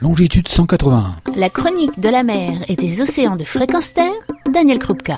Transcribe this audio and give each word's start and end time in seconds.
longitude 0.00 0.48
181. 0.48 1.16
La 1.36 1.50
chronique 1.50 2.00
de 2.00 2.08
la 2.08 2.22
mer 2.22 2.52
et 2.68 2.76
des 2.76 3.02
océans 3.02 3.36
de 3.36 3.44
fréquence 3.44 3.92
terre, 3.92 4.12
Daniel 4.50 4.78
Krupka. 4.78 5.16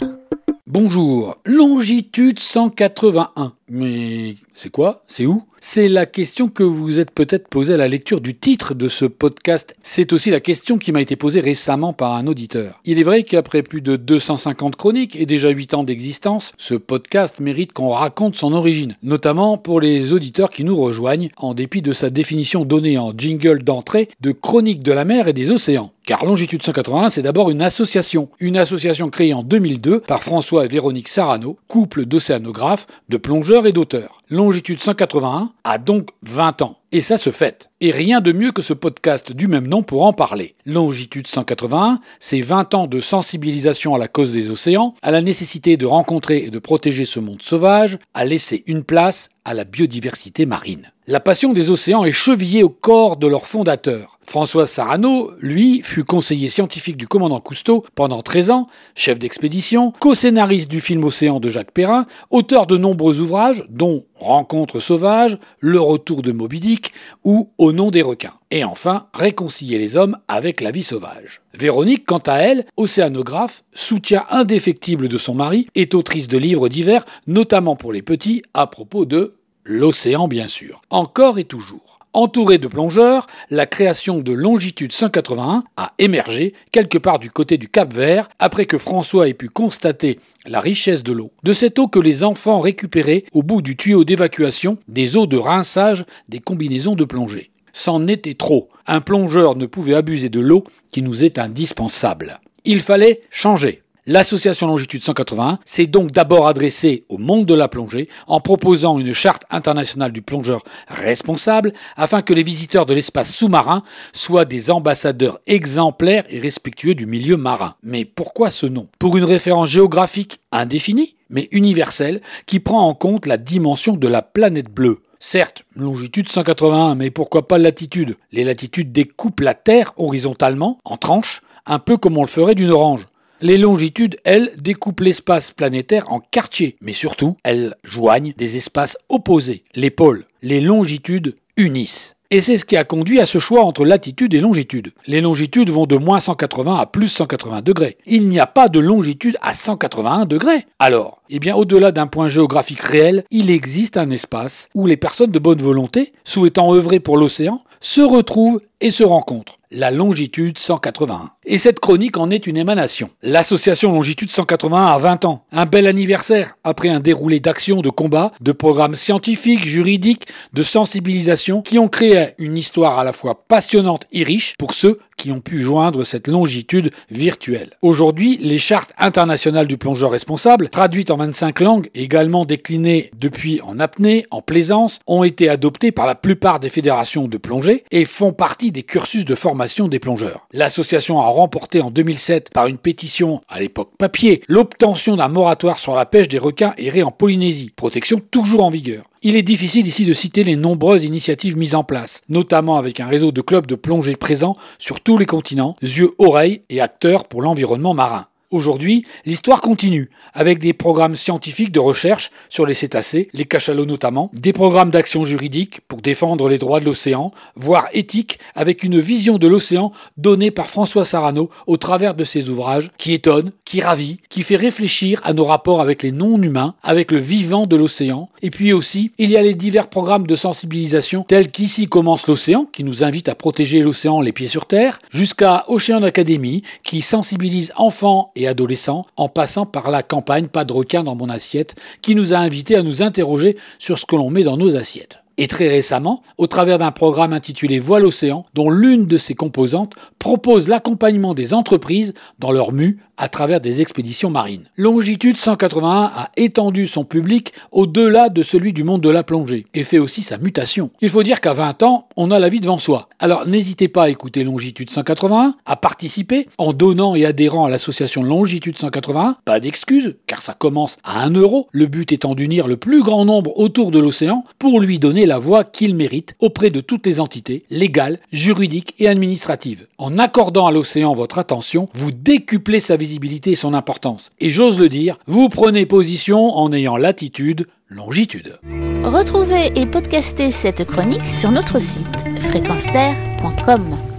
Bonjour, 0.66 1.36
longitude 1.44 2.40
181. 2.40 3.52
Mais 3.74 4.34
c'est 4.52 4.70
quoi? 4.70 5.02
C'est 5.06 5.24
où? 5.24 5.44
C'est 5.64 5.88
la 5.88 6.06
question 6.06 6.48
que 6.48 6.64
vous 6.64 6.98
êtes 6.98 7.12
peut-être 7.12 7.48
posée 7.48 7.74
à 7.74 7.76
la 7.76 7.86
lecture 7.86 8.20
du 8.20 8.34
titre 8.34 8.74
de 8.74 8.88
ce 8.88 9.04
podcast. 9.04 9.76
C'est 9.82 10.12
aussi 10.12 10.28
la 10.28 10.40
question 10.40 10.76
qui 10.76 10.90
m'a 10.90 11.00
été 11.00 11.14
posée 11.14 11.40
récemment 11.40 11.92
par 11.92 12.14
un 12.14 12.26
auditeur. 12.26 12.80
Il 12.84 12.98
est 12.98 13.04
vrai 13.04 13.22
qu'après 13.22 13.62
plus 13.62 13.80
de 13.80 13.94
250 13.94 14.74
chroniques 14.74 15.14
et 15.14 15.24
déjà 15.24 15.50
8 15.50 15.74
ans 15.74 15.84
d'existence, 15.84 16.52
ce 16.58 16.74
podcast 16.74 17.38
mérite 17.38 17.72
qu'on 17.72 17.90
raconte 17.90 18.34
son 18.34 18.52
origine, 18.52 18.96
notamment 19.04 19.56
pour 19.56 19.80
les 19.80 20.12
auditeurs 20.12 20.50
qui 20.50 20.64
nous 20.64 20.76
rejoignent, 20.76 21.30
en 21.38 21.54
dépit 21.54 21.80
de 21.80 21.92
sa 21.92 22.10
définition 22.10 22.64
donnée 22.64 22.98
en 22.98 23.12
jingle 23.16 23.62
d'entrée 23.62 24.10
de 24.20 24.32
chronique 24.32 24.82
de 24.82 24.92
la 24.92 25.04
mer 25.04 25.28
et 25.28 25.32
des 25.32 25.52
océans. 25.52 25.92
Car 26.04 26.24
Longitude 26.24 26.64
181, 26.64 27.10
c'est 27.10 27.22
d'abord 27.22 27.50
une 27.50 27.62
association. 27.62 28.28
Une 28.40 28.56
association 28.56 29.08
créée 29.08 29.34
en 29.34 29.44
2002 29.44 30.00
par 30.00 30.24
François 30.24 30.64
et 30.64 30.68
Véronique 30.68 31.06
Sarano, 31.06 31.56
couple 31.68 32.04
d'océanographes, 32.04 32.88
de 33.08 33.16
plongeurs 33.16 33.61
et 33.66 33.72
d'auteurs. 33.72 34.21
Longitude 34.32 34.80
181 34.80 35.52
a 35.62 35.76
donc 35.76 36.08
20 36.22 36.62
ans. 36.62 36.78
Et 36.90 37.02
ça 37.02 37.18
se 37.18 37.30
fête. 37.30 37.68
Et 37.82 37.90
rien 37.90 38.22
de 38.22 38.32
mieux 38.32 38.50
que 38.50 38.62
ce 38.62 38.72
podcast 38.72 39.30
du 39.30 39.46
même 39.46 39.66
nom 39.66 39.82
pour 39.82 40.06
en 40.06 40.14
parler. 40.14 40.54
Longitude 40.64 41.26
181, 41.26 42.00
c'est 42.18 42.40
20 42.40 42.72
ans 42.72 42.86
de 42.86 43.00
sensibilisation 43.00 43.94
à 43.94 43.98
la 43.98 44.08
cause 44.08 44.32
des 44.32 44.48
océans, 44.48 44.94
à 45.02 45.10
la 45.10 45.20
nécessité 45.20 45.76
de 45.76 45.84
rencontrer 45.84 46.44
et 46.44 46.50
de 46.50 46.58
protéger 46.58 47.04
ce 47.04 47.20
monde 47.20 47.42
sauvage, 47.42 47.98
à 48.14 48.24
laisser 48.24 48.64
une 48.66 48.84
place 48.84 49.28
à 49.44 49.52
la 49.52 49.64
biodiversité 49.64 50.46
marine. 50.46 50.92
La 51.08 51.18
passion 51.18 51.52
des 51.52 51.70
océans 51.70 52.04
est 52.04 52.12
chevillée 52.12 52.62
au 52.62 52.68
corps 52.68 53.16
de 53.16 53.26
leur 53.26 53.46
fondateur. 53.46 54.20
François 54.24 54.68
Sarano, 54.68 55.32
lui, 55.40 55.82
fut 55.82 56.04
conseiller 56.04 56.48
scientifique 56.48 56.96
du 56.96 57.08
commandant 57.08 57.40
Cousteau 57.40 57.84
pendant 57.96 58.22
13 58.22 58.50
ans, 58.50 58.66
chef 58.94 59.18
d'expédition, 59.18 59.92
co-scénariste 59.98 60.70
du 60.70 60.80
film 60.80 61.02
Océan 61.02 61.40
de 61.40 61.48
Jacques 61.48 61.72
Perrin, 61.72 62.06
auteur 62.30 62.66
de 62.66 62.76
nombreux 62.76 63.18
ouvrages, 63.18 63.64
dont 63.68 64.04
Rencontre 64.22 64.80
sauvage, 64.80 65.36
Le 65.58 65.80
retour 65.80 66.22
de 66.22 66.32
Moby 66.32 66.60
Dick 66.60 66.92
ou 67.24 67.50
Au 67.58 67.72
nom 67.72 67.90
des 67.90 68.02
requins. 68.02 68.34
Et 68.50 68.64
enfin, 68.64 69.08
Réconcilier 69.12 69.78
les 69.78 69.96
hommes 69.96 70.16
avec 70.28 70.60
la 70.60 70.70
vie 70.70 70.82
sauvage. 70.82 71.42
Véronique, 71.54 72.04
quant 72.06 72.22
à 72.26 72.36
elle, 72.36 72.64
océanographe, 72.76 73.64
soutien 73.74 74.24
indéfectible 74.30 75.08
de 75.08 75.18
son 75.18 75.34
mari, 75.34 75.66
est 75.74 75.94
autrice 75.94 76.28
de 76.28 76.38
livres 76.38 76.68
divers, 76.68 77.04
notamment 77.26 77.76
pour 77.76 77.92
les 77.92 78.02
petits, 78.02 78.42
à 78.54 78.66
propos 78.66 79.04
de 79.04 79.34
l'océan 79.64 80.28
bien 80.28 80.48
sûr. 80.48 80.80
Encore 80.90 81.38
et 81.38 81.44
toujours. 81.44 82.01
Entouré 82.14 82.58
de 82.58 82.68
plongeurs, 82.68 83.26
la 83.48 83.64
création 83.64 84.18
de 84.18 84.32
Longitude 84.32 84.92
181 84.92 85.64
a 85.78 85.94
émergé 85.98 86.52
quelque 86.70 86.98
part 86.98 87.18
du 87.18 87.30
côté 87.30 87.56
du 87.56 87.68
Cap 87.68 87.90
Vert 87.90 88.28
après 88.38 88.66
que 88.66 88.76
François 88.76 89.28
ait 89.28 89.34
pu 89.34 89.48
constater 89.48 90.20
la 90.46 90.60
richesse 90.60 91.02
de 91.02 91.12
l'eau. 91.12 91.32
De 91.42 91.54
cette 91.54 91.78
eau 91.78 91.88
que 91.88 91.98
les 91.98 92.22
enfants 92.22 92.60
récupéraient 92.60 93.24
au 93.32 93.42
bout 93.42 93.62
du 93.62 93.76
tuyau 93.76 94.04
d'évacuation 94.04 94.76
des 94.88 95.16
eaux 95.16 95.26
de 95.26 95.38
rinçage 95.38 96.04
des 96.28 96.40
combinaisons 96.40 96.96
de 96.96 97.04
plongée. 97.06 97.50
C'en 97.72 98.06
était 98.06 98.34
trop. 98.34 98.68
Un 98.86 99.00
plongeur 99.00 99.56
ne 99.56 99.64
pouvait 99.64 99.94
abuser 99.94 100.28
de 100.28 100.40
l'eau 100.40 100.64
qui 100.90 101.00
nous 101.00 101.24
est 101.24 101.38
indispensable. 101.38 102.40
Il 102.66 102.82
fallait 102.82 103.22
changer. 103.30 103.81
L'association 104.04 104.66
Longitude 104.66 105.00
181 105.00 105.60
s'est 105.64 105.86
donc 105.86 106.10
d'abord 106.10 106.48
adressée 106.48 107.04
au 107.08 107.18
monde 107.18 107.46
de 107.46 107.54
la 107.54 107.68
plongée 107.68 108.08
en 108.26 108.40
proposant 108.40 108.98
une 108.98 109.12
charte 109.12 109.44
internationale 109.48 110.10
du 110.10 110.22
plongeur 110.22 110.64
responsable 110.88 111.72
afin 111.96 112.20
que 112.20 112.34
les 112.34 112.42
visiteurs 112.42 112.84
de 112.84 112.94
l'espace 112.94 113.32
sous-marin 113.32 113.84
soient 114.12 114.44
des 114.44 114.72
ambassadeurs 114.72 115.38
exemplaires 115.46 116.24
et 116.30 116.40
respectueux 116.40 116.96
du 116.96 117.06
milieu 117.06 117.36
marin. 117.36 117.76
Mais 117.84 118.04
pourquoi 118.04 118.50
ce 118.50 118.66
nom? 118.66 118.88
Pour 118.98 119.16
une 119.16 119.22
référence 119.22 119.68
géographique 119.68 120.40
indéfinie, 120.50 121.14
mais 121.30 121.48
universelle, 121.52 122.22
qui 122.46 122.58
prend 122.58 122.84
en 122.88 122.94
compte 122.94 123.26
la 123.26 123.36
dimension 123.36 123.92
de 123.92 124.08
la 124.08 124.22
planète 124.22 124.68
bleue. 124.68 124.98
Certes, 125.20 125.62
longitude 125.76 126.28
181, 126.28 126.96
mais 126.96 127.12
pourquoi 127.12 127.46
pas 127.46 127.56
latitude 127.56 128.16
Les 128.32 128.42
latitudes 128.42 128.90
découpent 128.90 129.38
la 129.38 129.54
Terre 129.54 129.92
horizontalement, 129.96 130.78
en 130.84 130.96
tranches, 130.96 131.40
un 131.66 131.78
peu 131.78 131.96
comme 131.96 132.18
on 132.18 132.22
le 132.22 132.26
ferait 132.26 132.56
d'une 132.56 132.72
orange. 132.72 133.06
Les 133.42 133.58
longitudes, 133.58 134.18
elles, 134.22 134.52
découpent 134.56 135.00
l'espace 135.00 135.50
planétaire 135.50 136.04
en 136.12 136.20
quartiers, 136.20 136.76
mais 136.80 136.92
surtout, 136.92 137.36
elles 137.42 137.74
joignent 137.82 138.34
des 138.36 138.56
espaces 138.56 138.96
opposés, 139.08 139.64
les 139.74 139.90
pôles. 139.90 140.26
Les 140.42 140.60
longitudes 140.60 141.34
unissent. 141.56 142.14
Et 142.30 142.40
c'est 142.40 142.56
ce 142.56 142.64
qui 142.64 142.76
a 142.76 142.84
conduit 142.84 143.20
à 143.20 143.26
ce 143.26 143.38
choix 143.38 143.64
entre 143.64 143.84
latitude 143.84 144.32
et 144.32 144.40
longitude. 144.40 144.92
Les 145.08 145.20
longitudes 145.20 145.70
vont 145.70 145.86
de 145.86 145.96
moins 145.96 146.20
180 146.20 146.76
à 146.76 146.86
plus 146.86 147.08
180 147.08 147.62
degrés. 147.62 147.98
Il 148.06 148.28
n'y 148.28 148.38
a 148.38 148.46
pas 148.46 148.68
de 148.68 148.78
longitude 148.78 149.36
à 149.42 149.54
181 149.54 150.24
degrés. 150.24 150.64
Alors, 150.78 151.20
eh 151.34 151.38
bien, 151.38 151.56
au-delà 151.56 151.92
d'un 151.92 152.06
point 152.06 152.28
géographique 152.28 152.82
réel, 152.82 153.24
il 153.30 153.50
existe 153.50 153.96
un 153.96 154.10
espace 154.10 154.68
où 154.74 154.86
les 154.86 154.98
personnes 154.98 155.30
de 155.30 155.38
bonne 155.38 155.62
volonté, 155.62 156.12
souhaitant 156.24 156.74
œuvrer 156.74 157.00
pour 157.00 157.16
l'océan, 157.16 157.58
se 157.80 158.02
retrouvent 158.02 158.60
et 158.82 158.90
se 158.90 159.02
rencontrent. 159.02 159.58
La 159.70 159.90
longitude 159.90 160.58
181. 160.58 161.30
Et 161.46 161.56
cette 161.56 161.80
chronique 161.80 162.18
en 162.18 162.30
est 162.30 162.46
une 162.46 162.58
émanation. 162.58 163.10
L'association 163.22 163.92
Longitude 163.92 164.30
181 164.30 164.86
a 164.86 164.98
20 164.98 165.24
ans. 165.24 165.44
Un 165.50 165.64
bel 165.64 165.86
anniversaire 165.86 166.58
après 166.62 166.90
un 166.90 167.00
déroulé 167.00 167.40
d'actions, 167.40 167.80
de 167.80 167.88
combats, 167.88 168.32
de 168.40 168.52
programmes 168.52 168.94
scientifiques, 168.94 169.64
juridiques, 169.64 170.26
de 170.52 170.62
sensibilisation 170.62 171.62
qui 171.62 171.78
ont 171.78 171.88
créé 171.88 172.34
une 172.38 172.58
histoire 172.58 172.98
à 172.98 173.04
la 173.04 173.14
fois 173.14 173.44
passionnante 173.48 174.04
et 174.12 174.24
riche 174.24 174.54
pour 174.58 174.74
ceux 174.74 174.98
qui 175.16 175.30
ont 175.30 175.40
pu 175.40 175.62
joindre 175.62 176.04
cette 176.04 176.28
longitude 176.28 176.90
virtuelle. 177.10 177.70
Aujourd'hui, 177.80 178.38
les 178.38 178.58
chartes 178.58 178.92
internationales 178.98 179.68
du 179.68 179.78
plongeur 179.78 180.10
responsable, 180.10 180.68
traduites 180.68 181.10
en 181.10 181.16
25 181.22 181.60
langues, 181.60 181.88
également 181.94 182.44
déclinées 182.44 183.12
depuis 183.16 183.60
en 183.62 183.78
apnée, 183.78 184.24
en 184.32 184.40
plaisance, 184.40 184.98
ont 185.06 185.22
été 185.22 185.48
adoptées 185.48 185.92
par 185.92 186.04
la 186.04 186.16
plupart 186.16 186.58
des 186.58 186.68
fédérations 186.68 187.28
de 187.28 187.36
plongée 187.36 187.84
et 187.92 188.04
font 188.04 188.32
partie 188.32 188.72
des 188.72 188.82
cursus 188.82 189.24
de 189.24 189.36
formation 189.36 189.86
des 189.86 190.00
plongeurs. 190.00 190.48
L'association 190.52 191.20
a 191.20 191.26
remporté 191.26 191.80
en 191.80 191.92
2007 191.92 192.50
par 192.50 192.66
une 192.66 192.76
pétition, 192.76 193.40
à 193.48 193.60
l'époque 193.60 193.92
papier, 193.96 194.42
l'obtention 194.48 195.14
d'un 195.14 195.28
moratoire 195.28 195.78
sur 195.78 195.94
la 195.94 196.06
pêche 196.06 196.26
des 196.26 196.38
requins 196.38 196.74
errés 196.76 197.04
en 197.04 197.12
Polynésie, 197.12 197.70
protection 197.70 198.20
toujours 198.32 198.64
en 198.64 198.70
vigueur. 198.70 199.04
Il 199.22 199.36
est 199.36 199.42
difficile 199.42 199.86
ici 199.86 200.04
de 200.04 200.14
citer 200.14 200.42
les 200.42 200.56
nombreuses 200.56 201.04
initiatives 201.04 201.56
mises 201.56 201.76
en 201.76 201.84
place, 201.84 202.20
notamment 202.28 202.78
avec 202.78 202.98
un 202.98 203.06
réseau 203.06 203.30
de 203.30 203.42
clubs 203.42 203.68
de 203.68 203.76
plongée 203.76 204.16
présents 204.16 204.56
sur 204.80 205.00
tous 205.00 205.18
les 205.18 205.26
continents, 205.26 205.74
yeux, 205.82 206.10
oreilles 206.18 206.62
et 206.68 206.80
acteurs 206.80 207.28
pour 207.28 207.42
l'environnement 207.42 207.94
marin. 207.94 208.26
Aujourd'hui, 208.52 209.06
l'histoire 209.24 209.62
continue, 209.62 210.10
avec 210.34 210.58
des 210.58 210.74
programmes 210.74 211.16
scientifiques 211.16 211.72
de 211.72 211.80
recherche 211.80 212.30
sur 212.50 212.66
les 212.66 212.74
cétacés, 212.74 213.30
les 213.32 213.46
cachalots 213.46 213.86
notamment, 213.86 214.30
des 214.34 214.52
programmes 214.52 214.90
d'action 214.90 215.24
juridique 215.24 215.80
pour 215.88 216.02
défendre 216.02 216.50
les 216.50 216.58
droits 216.58 216.78
de 216.78 216.84
l'océan, 216.84 217.32
voire 217.56 217.88
éthique, 217.94 218.38
avec 218.54 218.82
une 218.82 219.00
vision 219.00 219.38
de 219.38 219.46
l'océan 219.46 219.86
donnée 220.18 220.50
par 220.50 220.66
François 220.66 221.06
Sarano 221.06 221.48
au 221.66 221.78
travers 221.78 222.14
de 222.14 222.24
ses 222.24 222.50
ouvrages, 222.50 222.90
qui 222.98 223.14
étonne, 223.14 223.52
qui 223.64 223.80
ravit, 223.80 224.18
qui 224.28 224.42
fait 224.42 224.56
réfléchir 224.56 225.22
à 225.24 225.32
nos 225.32 225.44
rapports 225.44 225.80
avec 225.80 226.02
les 226.02 226.12
non-humains, 226.12 226.74
avec 226.82 227.10
le 227.10 227.18
vivant 227.18 227.66
de 227.66 227.76
l'océan. 227.76 228.28
Et 228.42 228.50
puis 228.50 228.74
aussi, 228.74 229.12
il 229.16 229.30
y 229.30 229.38
a 229.38 229.42
les 229.42 229.54
divers 229.54 229.88
programmes 229.88 230.26
de 230.26 230.36
sensibilisation, 230.36 231.24
tels 231.26 231.50
qu'ici 231.50 231.86
commence 231.86 232.26
l'océan, 232.26 232.66
qui 232.70 232.84
nous 232.84 233.02
invite 233.02 233.30
à 233.30 233.34
protéger 233.34 233.80
l'océan 233.80 234.20
les 234.20 234.32
pieds 234.32 234.46
sur 234.46 234.66
terre, 234.66 234.98
jusqu'à 235.10 235.64
Ocean 235.68 236.02
Academy, 236.02 236.62
qui 236.82 237.00
sensibilise 237.00 237.72
enfants 237.76 238.30
et 238.36 238.41
adolescents, 238.46 239.02
en 239.16 239.28
passant 239.28 239.66
par 239.66 239.90
la 239.90 240.02
campagne 240.02 240.48
Pas 240.48 240.64
de 240.64 240.72
requin 240.72 241.04
dans 241.04 241.14
mon 241.14 241.28
assiette, 241.28 241.74
qui 242.02 242.14
nous 242.14 242.32
a 242.32 242.38
invités 242.38 242.76
à 242.76 242.82
nous 242.82 243.02
interroger 243.02 243.56
sur 243.78 243.98
ce 243.98 244.06
que 244.06 244.16
l'on 244.16 244.30
met 244.30 244.42
dans 244.42 244.56
nos 244.56 244.76
assiettes. 244.76 245.21
Et 245.42 245.48
très 245.48 245.66
récemment, 245.66 246.20
au 246.38 246.46
travers 246.46 246.78
d'un 246.78 246.92
programme 246.92 247.32
intitulé 247.32 247.80
Voile 247.80 248.04
Océan, 248.04 248.44
dont 248.54 248.70
l'une 248.70 249.06
de 249.06 249.16
ses 249.16 249.34
composantes 249.34 249.94
propose 250.20 250.68
l'accompagnement 250.68 251.34
des 251.34 251.52
entreprises 251.52 252.14
dans 252.38 252.52
leur 252.52 252.70
mue 252.70 253.00
à 253.16 253.28
travers 253.28 253.60
des 253.60 253.80
expéditions 253.80 254.30
marines. 254.30 254.68
Longitude 254.76 255.36
181 255.36 256.10
a 256.14 256.30
étendu 256.36 256.86
son 256.86 257.04
public 257.04 257.52
au-delà 257.70 258.28
de 258.28 258.42
celui 258.42 258.72
du 258.72 258.84
monde 258.84 259.00
de 259.00 259.08
la 259.10 259.22
plongée 259.22 259.64
et 259.74 259.84
fait 259.84 259.98
aussi 259.98 260.22
sa 260.22 260.38
mutation. 260.38 260.90
Il 261.00 261.08
faut 261.08 261.22
dire 261.22 261.40
qu'à 261.40 261.52
20 261.52 261.82
ans, 261.82 262.08
on 262.16 262.30
a 262.30 262.38
la 262.38 262.48
vie 262.48 262.60
devant 262.60 262.78
soi. 262.78 263.08
Alors 263.18 263.46
n'hésitez 263.46 263.88
pas 263.88 264.04
à 264.04 264.08
écouter 264.10 264.44
Longitude 264.44 264.90
181, 264.90 265.54
à 265.66 265.76
participer 265.76 266.48
en 266.58 266.72
donnant 266.72 267.14
et 267.14 267.26
adhérant 267.26 267.64
à 267.64 267.70
l'association 267.70 268.22
Longitude 268.22 268.78
181. 268.78 269.36
Pas 269.44 269.60
d'excuses, 269.60 270.16
car 270.26 270.40
ça 270.40 270.54
commence 270.54 270.96
à 271.04 271.24
1 271.24 271.30
euro. 271.30 271.68
Le 271.72 271.86
but 271.86 272.12
étant 272.12 272.34
d'unir 272.34 272.66
le 272.66 272.76
plus 272.76 273.02
grand 273.02 273.24
nombre 273.24 273.56
autour 273.58 273.90
de 273.90 273.98
l'océan 273.98 274.44
pour 274.58 274.80
lui 274.80 274.98
donner 274.98 275.26
la 275.26 275.31
voix 275.38 275.64
qu'il 275.64 275.94
mérite 275.94 276.34
auprès 276.40 276.70
de 276.70 276.80
toutes 276.80 277.06
les 277.06 277.20
entités 277.20 277.64
légales, 277.70 278.18
juridiques 278.32 278.94
et 278.98 279.08
administratives. 279.08 279.86
En 279.98 280.18
accordant 280.18 280.66
à 280.66 280.72
l'océan 280.72 281.14
votre 281.14 281.38
attention, 281.38 281.88
vous 281.94 282.10
décuplez 282.10 282.80
sa 282.80 282.96
visibilité 282.96 283.52
et 283.52 283.56
son 283.56 283.74
importance. 283.74 284.30
Et 284.40 284.50
j'ose 284.50 284.78
le 284.78 284.88
dire, 284.88 285.18
vous 285.26 285.48
prenez 285.48 285.86
position 285.86 286.56
en 286.56 286.72
ayant 286.72 286.96
latitude, 286.96 287.66
longitude. 287.88 288.58
Retrouvez 289.04 289.72
et 289.76 289.86
podcastez 289.86 290.50
cette 290.50 290.84
chronique 290.84 291.24
sur 291.26 291.50
notre 291.50 291.80
site 291.80 292.08
fréquenceterre.com. 292.40 294.11